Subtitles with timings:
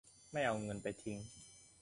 [0.31, 1.17] ไม่เอาเงินไปทิ้ง